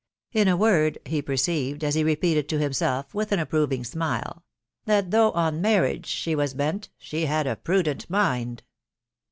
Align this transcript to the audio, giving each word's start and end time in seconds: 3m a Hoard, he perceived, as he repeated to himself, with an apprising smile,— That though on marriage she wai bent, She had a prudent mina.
3m 0.33 0.51
a 0.51 0.57
Hoard, 0.57 0.97
he 1.05 1.21
perceived, 1.21 1.83
as 1.83 1.93
he 1.93 2.03
repeated 2.03 2.49
to 2.49 2.57
himself, 2.57 3.13
with 3.13 3.31
an 3.31 3.37
apprising 3.37 3.83
smile,— 3.83 4.43
That 4.87 5.11
though 5.11 5.29
on 5.33 5.61
marriage 5.61 6.07
she 6.07 6.35
wai 6.35 6.47
bent, 6.55 6.89
She 6.97 7.27
had 7.27 7.45
a 7.45 7.55
prudent 7.55 8.09
mina. 8.09 8.57